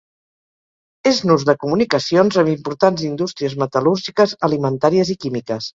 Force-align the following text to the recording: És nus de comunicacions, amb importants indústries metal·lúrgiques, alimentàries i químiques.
És 1.11 1.19
nus 1.31 1.45
de 1.51 1.55
comunicacions, 1.65 2.41
amb 2.45 2.53
importants 2.57 3.07
indústries 3.11 3.59
metal·lúrgiques, 3.65 4.39
alimentàries 4.51 5.19
i 5.19 5.23
químiques. 5.27 5.69